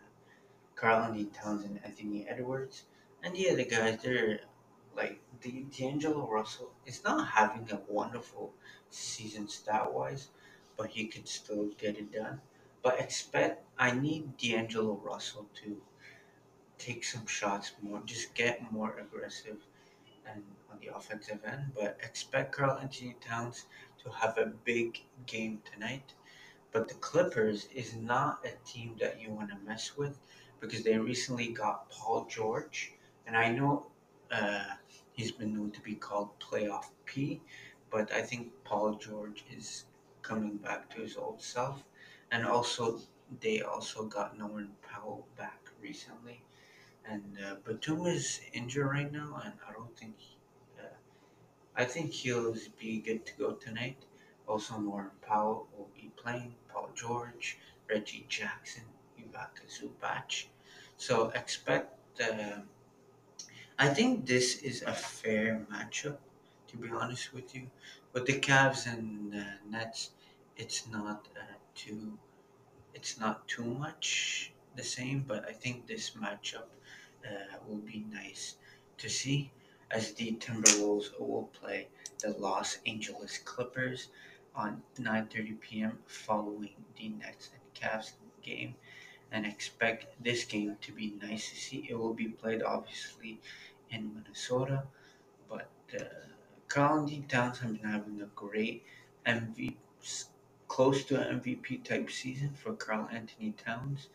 Karl-Anthony 0.76 1.26
Towns 1.26 1.66
and 1.66 1.80
Anthony 1.84 2.26
Edwards. 2.28 2.84
And 3.24 3.36
the 3.36 3.50
other 3.50 3.64
guys, 3.64 4.00
they're 4.04 4.40
like 4.96 5.20
the 5.42 5.66
D'Angelo 5.78 6.28
Russell 6.28 6.72
is 6.86 7.04
not 7.04 7.28
having 7.28 7.70
a 7.72 7.80
wonderful 7.92 8.54
season 8.90 9.48
stat 9.48 9.94
wise, 9.94 10.30
but 10.76 10.88
he 10.88 11.06
could 11.06 11.28
still 11.28 11.70
get 11.78 11.98
it 11.98 12.12
done. 12.12 12.42
But 12.88 13.02
expect 13.02 13.66
I 13.78 13.92
need 13.92 14.38
D'Angelo 14.38 14.94
Russell 15.04 15.50
to 15.56 15.76
take 16.78 17.04
some 17.04 17.28
shots 17.28 17.74
more, 17.82 18.02
just 18.06 18.34
get 18.34 18.72
more 18.72 18.98
aggressive 18.98 19.58
and 20.26 20.42
on 20.72 20.80
the 20.80 20.96
offensive 20.96 21.40
end. 21.44 21.74
But 21.76 21.98
expect 22.02 22.54
Karl-Anthony 22.54 23.18
Towns 23.20 23.66
to 24.02 24.10
have 24.10 24.38
a 24.38 24.54
big 24.64 25.04
game 25.26 25.62
tonight. 25.70 26.14
But 26.72 26.88
the 26.88 26.94
Clippers 26.94 27.68
is 27.76 27.94
not 27.94 28.46
a 28.46 28.54
team 28.66 28.96
that 29.02 29.20
you 29.20 29.32
want 29.32 29.50
to 29.50 29.58
mess 29.68 29.98
with 29.98 30.18
because 30.62 30.86
they 30.86 30.98
recently 30.98 31.50
got 31.50 31.90
Paul 31.90 32.26
George, 32.30 32.94
and 33.26 33.36
I 33.36 33.52
know 33.52 33.88
uh, 34.32 34.64
he's 35.12 35.34
been 35.34 35.54
known 35.54 35.72
to 35.72 35.82
be 35.82 35.96
called 35.96 36.40
Playoff 36.40 36.92
P, 37.04 37.42
but 37.92 38.14
I 38.14 38.22
think 38.22 38.54
Paul 38.64 38.94
George 38.94 39.44
is 39.52 39.88
coming 40.22 40.56
back 40.56 40.90
to 40.92 41.02
his 41.02 41.18
old 41.18 41.42
self, 41.42 41.84
and 42.32 42.46
also 42.46 43.00
they 43.42 43.62
also 43.62 44.06
got 44.06 44.38
Norman 44.38 44.76
Powell 44.82 45.28
back 45.38 45.70
recently, 45.82 46.44
and 47.06 47.38
uh, 47.44 47.56
Batum 47.66 48.06
is 48.08 48.42
injured 48.54 48.88
right 48.88 49.12
now, 49.12 49.42
and 49.44 49.54
I 49.68 49.74
don't 49.74 49.96
think 49.98 50.16
he, 50.20 50.38
uh, 50.80 50.88
I 51.76 51.86
think 51.86 52.12
he'll 52.14 52.56
be 52.80 53.00
good 53.00 53.26
to 53.26 53.34
go 53.36 53.54
tonight. 53.54 54.06
Also, 54.48 54.78
Norman 54.80 55.12
Powell 55.22 55.68
will 55.78 55.90
be 55.96 56.12
playing. 56.16 56.56
Paul 56.70 56.90
George, 56.96 57.58
Reggie 57.90 58.26
Jackson, 58.30 58.84
Ivica 59.18 59.66
Zubac. 59.68 60.48
So 60.98 61.30
expect. 61.30 61.94
Uh, 62.22 62.62
I 63.80 63.90
think 63.90 64.26
this 64.26 64.58
is 64.62 64.82
a 64.84 64.94
fair 64.94 65.66
matchup, 65.72 66.18
to 66.68 66.78
be 66.78 66.90
honest 66.90 67.34
with 67.34 67.56
you. 67.56 67.70
With 68.14 68.26
the 68.26 68.40
Cavs 68.40 68.86
and 68.86 69.34
uh, 69.34 69.44
Nets, 69.66 70.12
it's 70.56 70.88
not 70.88 71.28
uh, 71.36 71.57
too, 71.78 72.18
it's 72.94 73.20
not 73.20 73.48
too 73.48 73.64
much 73.64 74.52
the 74.76 74.84
same. 74.84 75.24
But 75.28 75.48
I 75.48 75.54
think 75.54 75.88
this 75.88 76.12
matchup 76.12 76.70
uh, 77.26 77.58
will 77.68 77.78
be 77.94 78.06
nice 78.12 78.56
to 78.98 79.10
see, 79.10 79.52
as 79.92 80.14
the 80.14 80.32
Timberwolves 80.34 81.12
will 81.20 81.50
play 81.54 81.88
the 82.20 82.32
Los 82.32 82.80
Angeles 82.86 83.38
Clippers 83.38 84.10
on 84.56 84.82
9:30 85.00 85.60
p.m. 85.60 86.00
following 86.08 86.76
the 86.98 87.10
Nets 87.10 87.50
and 87.54 87.74
Cavs 87.74 88.14
game, 88.42 88.76
and 89.32 89.46
expect 89.46 90.08
this 90.24 90.44
game 90.46 90.78
to 90.82 90.92
be 90.92 91.14
nice 91.22 91.50
to 91.50 91.56
see. 91.56 91.86
It 91.90 91.96
will 91.96 92.14
be 92.14 92.28
played 92.28 92.64
obviously 92.64 93.40
in 93.92 94.14
Minnesota, 94.16 94.84
but 95.48 95.70
uh, 95.94 96.04
Karl-Anthony 96.68 97.26
Towns 97.28 97.60
have 97.60 97.80
been 97.80 97.90
having 97.90 98.22
a 98.22 98.26
great 98.36 98.84
MVP, 99.26 99.76
close 100.68 101.04
to 101.06 101.20
an 101.20 101.40
MVP 101.40 101.78
type 101.78 102.10
season 102.12 102.54
for 102.56 102.74
Karl-Anthony 102.74 103.54
Towns. 103.54 104.10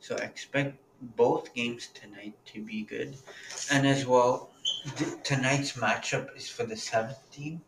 So 0.00 0.16
expect 0.16 0.78
both 1.00 1.54
games 1.54 1.88
tonight 1.88 2.34
to 2.46 2.62
be 2.62 2.82
good, 2.82 3.16
and 3.70 3.86
as 3.86 4.06
well, 4.06 4.50
th- 4.96 5.22
tonight's 5.24 5.72
matchup 5.72 6.36
is 6.36 6.48
for 6.48 6.64
the 6.64 6.76
seventh 6.76 7.30
team. 7.30 7.62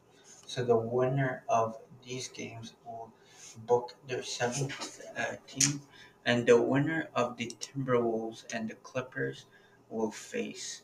So 0.47 0.65
the 0.65 0.77
winner 0.77 1.45
of 1.49 1.79
these 2.05 2.29
games 2.29 2.75
will 2.85 3.13
book 3.67 3.97
their 4.07 4.23
seventh 4.23 5.01
uh, 5.17 5.37
team, 5.47 5.83
and 6.25 6.47
the 6.47 6.61
winner 6.61 7.09
of 7.15 7.37
the 7.37 7.47
Timberwolves 7.61 8.45
and 8.53 8.69
the 8.71 8.75
Clippers 8.77 9.47
will 9.89 10.11
face 10.11 10.83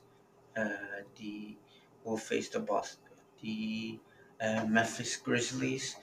uh, 0.56 1.02
the 1.16 1.56
will 2.04 2.16
face 2.16 2.48
the 2.48 2.60
Boston 2.60 3.10
the 3.42 3.98
uh, 4.40 4.64
Memphis 4.66 5.16
Grizzlies, 5.16 5.96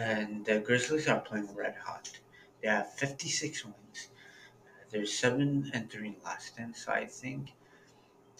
and 0.00 0.46
the 0.46 0.58
Grizzlies 0.60 1.08
are 1.08 1.20
playing 1.20 1.54
red 1.54 1.76
hot. 1.76 2.10
They 2.62 2.68
have 2.68 2.90
56 2.94 3.66
wins. 3.66 4.08
They're 4.90 5.04
seven 5.04 5.70
and 5.74 5.90
three 5.90 6.16
last 6.24 6.56
ten, 6.56 6.72
so 6.74 6.90
I 6.92 7.04
think 7.04 7.52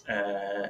uh, 0.09 0.69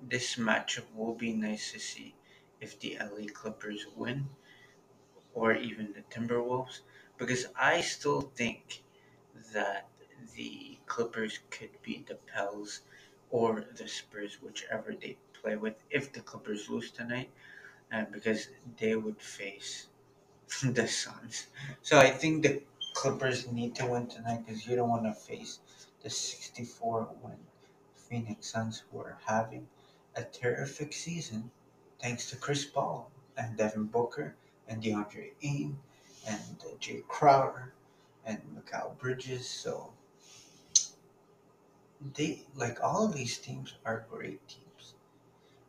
this 0.00 0.36
matchup 0.36 0.86
will 0.94 1.14
be 1.14 1.32
nice 1.32 1.72
to 1.72 1.80
see 1.80 2.14
if 2.60 2.78
the 2.78 2.96
LA 3.00 3.26
Clippers 3.34 3.86
win 3.96 4.28
or 5.34 5.52
even 5.54 5.92
the 5.94 6.02
Timberwolves 6.14 6.80
because 7.18 7.46
I 7.58 7.80
still 7.80 8.20
think 8.20 8.82
that 9.52 9.88
the 10.36 10.78
Clippers 10.86 11.40
could 11.50 11.70
beat 11.82 12.06
the 12.06 12.14
Pels 12.14 12.82
or 13.30 13.66
the 13.76 13.88
Spurs, 13.88 14.40
whichever 14.40 14.92
they 14.94 15.16
play 15.32 15.56
with, 15.56 15.74
if 15.90 16.12
the 16.12 16.20
Clippers 16.20 16.68
lose 16.68 16.90
tonight, 16.92 17.30
and 17.90 18.12
because 18.12 18.48
they 18.78 18.96
would 18.96 19.20
face 19.20 19.88
the 20.62 20.86
Suns. 20.88 21.46
So 21.82 21.98
I 21.98 22.10
think 22.10 22.42
the 22.42 22.62
Clippers 22.94 23.50
need 23.50 23.74
to 23.76 23.86
win 23.86 24.08
tonight 24.08 24.44
because 24.44 24.66
you 24.66 24.76
don't 24.76 24.88
want 24.88 25.04
to 25.04 25.14
face 25.14 25.60
the 26.02 26.10
64 26.10 27.08
win 27.22 27.38
Phoenix 27.94 28.50
Suns 28.50 28.82
who 28.90 28.98
are 28.98 29.18
having 29.26 29.68
a 30.16 30.24
terrific 30.24 30.92
season 30.92 31.50
thanks 32.00 32.28
to 32.30 32.36
Chris 32.36 32.64
Paul 32.64 33.10
and 33.36 33.56
Devin 33.56 33.84
Booker 33.84 34.34
and 34.66 34.82
DeAndre 34.82 35.30
Ayton 35.42 35.78
and 36.26 36.56
uh, 36.64 36.74
Jae 36.80 37.06
Crowder 37.06 37.72
and 38.26 38.40
Mikal 38.54 38.98
Bridges. 38.98 39.48
So 39.48 39.92
they 42.14 42.42
like 42.56 42.82
all 42.82 43.06
of 43.06 43.14
these 43.14 43.38
teams 43.38 43.74
are 43.84 44.06
great 44.10 44.46
teams, 44.48 44.94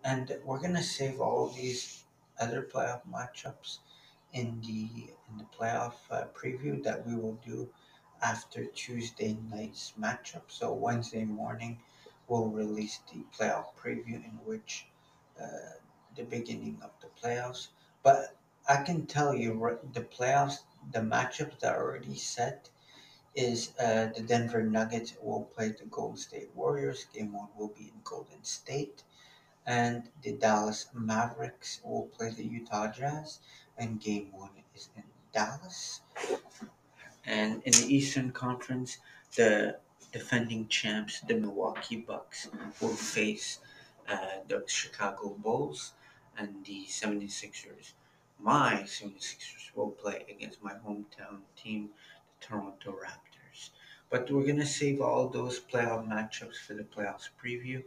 and 0.04 0.36
we're 0.44 0.60
gonna 0.60 0.84
save 0.84 1.22
all 1.22 1.46
of 1.46 1.56
these 1.56 2.04
other 2.40 2.64
playoff 2.64 3.02
matchups 3.10 3.78
in 4.34 4.62
the 4.62 5.14
in 5.30 5.38
the 5.38 5.46
playoff 5.58 5.94
uh, 6.10 6.26
preview 6.34 6.84
that 6.84 7.06
we 7.06 7.16
will 7.16 7.40
do 7.46 7.70
after 8.22 8.66
Tuesday 8.66 9.38
night's 9.50 9.94
matchup. 10.00 10.44
So 10.48 10.74
Wednesday 10.74 11.26
morning, 11.26 11.80
we'll 12.28 12.48
release 12.48 13.00
the 13.12 13.24
playoff 13.38 13.76
preview 13.76 14.16
in 14.16 14.40
which 14.46 14.88
uh, 15.42 15.46
the 16.16 16.24
beginning 16.24 16.80
of 16.84 16.92
the 17.02 17.08
playoffs. 17.22 17.70
But 18.04 18.38
I 18.68 18.84
can 18.84 19.06
tell 19.06 19.36
you 19.36 19.80
the 19.94 20.02
playoffs, 20.02 20.60
the 20.92 21.00
matchups 21.00 21.60
that 21.60 21.76
are 21.76 21.84
already 21.84 22.16
set 22.16 22.70
is 23.34 23.74
uh, 23.80 24.10
the 24.16 24.24
Denver 24.24 24.62
Nuggets 24.62 25.16
will 25.22 25.44
play 25.44 25.70
the 25.70 25.86
Golden 25.86 26.18
State 26.18 26.50
Warriors. 26.54 27.06
Game 27.14 27.34
one 27.34 27.48
will 27.58 27.70
be 27.70 27.86
in 27.86 28.02
Golden 28.04 28.44
State. 28.44 29.04
And 29.66 30.10
the 30.22 30.34
Dallas 30.34 30.88
Mavericks 30.94 31.82
will 31.84 32.08
play 32.08 32.32
the 32.32 32.46
Utah 32.46 32.92
Jazz. 32.92 33.40
And 33.78 34.00
game 34.00 34.32
one 34.32 34.52
is 34.76 34.90
in 34.96 35.04
Dallas. 35.32 36.02
And 37.26 37.62
in 37.64 37.72
the 37.74 37.94
Eastern 37.94 38.32
Conference, 38.32 38.98
the 39.36 39.80
defending 40.12 40.68
champs, 40.68 41.22
the 41.22 41.36
Milwaukee 41.36 41.98
Bucks, 41.98 42.50
will 42.82 42.96
face 42.96 43.60
uh, 44.10 44.40
the 44.48 44.64
Chicago 44.68 45.30
Bulls 45.30 45.94
and 46.38 46.66
the 46.66 46.86
76ers. 46.86 47.94
My 48.40 48.84
76ers 48.86 49.76
will 49.76 49.92
play 49.92 50.26
against 50.30 50.64
my 50.64 50.74
hometown 50.74 51.42
team, 51.56 51.92
the 52.40 52.48
Toronto 52.48 52.92
Raptors. 52.92 53.70
But 54.10 54.30
we're 54.30 54.44
going 54.44 54.58
to 54.58 54.66
save 54.66 55.00
all 55.00 55.30
those 55.30 55.60
playoff 55.60 56.08
matchups 56.08 56.58
for 56.58 56.74
the 56.74 56.84
playoffs 56.84 57.30
preview. 57.42 57.84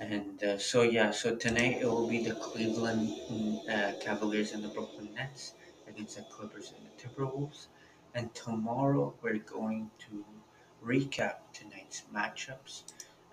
And 0.00 0.42
uh, 0.42 0.56
so, 0.56 0.80
yeah, 0.80 1.10
so 1.10 1.36
tonight 1.36 1.76
it 1.82 1.84
will 1.84 2.08
be 2.08 2.24
the 2.24 2.34
Cleveland 2.34 3.10
mm, 3.30 3.68
uh, 3.68 3.92
Cavaliers 4.00 4.52
and 4.52 4.64
the 4.64 4.68
Brooklyn 4.68 5.10
Nets 5.14 5.52
against 5.86 6.16
the 6.16 6.22
Clippers 6.22 6.72
and 6.74 6.86
the 6.86 7.02
Timberwolves. 7.02 7.66
And 8.14 8.34
tomorrow 8.34 9.12
we're 9.20 9.40
going 9.40 9.90
to 10.08 10.24
recap 10.82 11.34
tonight's 11.52 12.04
matchups. 12.14 12.84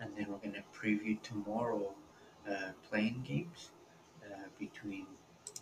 And 0.01 0.11
then 0.17 0.27
we're 0.27 0.39
going 0.39 0.55
to 0.55 0.63
preview 0.77 1.21
tomorrow 1.21 1.95
uh, 2.45 2.71
play-in 2.89 3.23
games 3.23 3.69
uh, 4.25 4.35
between 4.59 5.07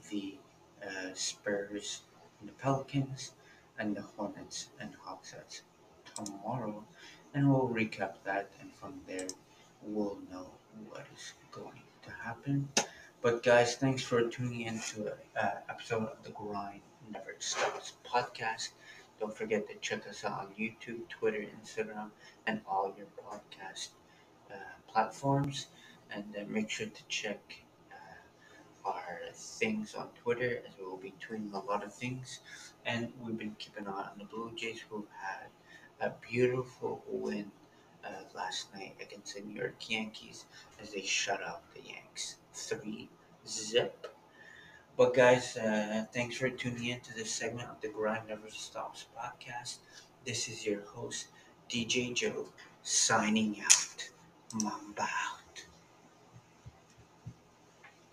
the 0.10 0.40
uh, 0.84 1.14
Spurs 1.14 2.02
and 2.40 2.50
the 2.50 2.54
Pelicans 2.54 3.34
and 3.78 3.96
the 3.96 4.02
Hornets 4.02 4.70
and 4.80 4.90
Hawks 5.04 5.36
tomorrow. 6.16 6.84
And 7.36 7.48
we'll 7.48 7.70
recap 7.70 8.16
that. 8.26 8.50
And 8.60 8.74
from 8.74 9.02
there, 9.08 9.28
we'll 9.88 10.18
know 10.32 10.48
what 10.90 11.06
is 11.16 11.34
going 11.52 11.82
to 12.04 12.12
happen. 12.24 12.68
But 13.22 13.44
guys, 13.44 13.76
thanks 13.76 14.04
for 14.04 14.22
tuning 14.24 14.62
in 14.62 14.80
to 14.80 15.08
an 15.08 15.14
uh, 15.40 15.50
episode 15.70 16.04
of 16.04 16.24
the 16.24 16.32
Grind 16.32 16.82
Never 17.12 17.36
Stops 17.40 17.94
podcast. 18.06 18.70
Don't 19.20 19.36
forget 19.36 19.68
to 19.70 19.76
check 19.76 20.08
us 20.08 20.26
out 20.26 20.40
on 20.40 20.48
YouTube, 20.60 21.08
Twitter, 21.10 21.46
Instagram, 21.62 22.10
and 22.48 22.62
all 22.68 22.94
your 22.98 23.08
podcast 23.28 23.90
uh, 24.52 24.56
platforms. 24.92 25.68
And 26.12 26.24
uh, 26.38 26.44
make 26.48 26.70
sure 26.70 26.88
to 26.88 27.04
check 27.08 27.40
uh, 27.92 28.90
our 28.90 29.20
things 29.34 29.96
on 29.96 30.10
Twitter 30.22 30.62
as 30.68 30.78
we 30.80 30.86
will 30.86 30.98
be 30.98 31.14
tweeting 31.22 31.54
a 31.54 31.60
lot 31.60 31.84
of 31.84 31.94
things. 31.94 32.40
And 32.86 33.12
we've 33.22 33.38
been 33.38 33.56
keeping 33.58 33.86
an 33.86 33.94
eye 33.94 34.10
on 34.12 34.20
the 34.20 34.26
Blue 34.26 34.52
Jays 34.56 34.82
who 34.90 35.06
have 35.22 35.40
had 36.00 36.10
a 36.10 36.14
beautiful 36.30 37.04
win 37.08 37.52
uh, 38.06 38.24
last 38.36 38.74
night 38.74 38.96
against 39.02 39.36
the 39.36 39.42
New 39.42 39.56
York 39.56 39.90
Yankees 39.90 40.46
as 40.82 40.92
they 40.92 41.02
shut 41.02 41.42
out 41.44 41.62
the 41.74 41.82
Yanks 41.82 42.38
3 42.54 43.10
zip. 43.48 44.08
But 44.98 45.14
guys, 45.14 45.58
uh, 45.58 46.06
thanks 46.14 46.38
for 46.38 46.50
tuning 46.50 46.86
in 46.86 47.02
to 47.02 47.14
this 47.14 47.32
segment 47.32 47.70
of 47.70 47.82
the 47.82 47.90
Grind 47.90 48.28
Never 48.28 48.50
Stops 48.50 49.06
podcast. 49.18 49.78
This 50.26 50.48
is 50.48 50.66
your 50.66 50.82
host, 50.82 51.28
DJ 51.70 52.14
Joe, 52.14 52.48
signing 52.82 53.62
out. 53.62 54.10
Mamba. 54.54 55.10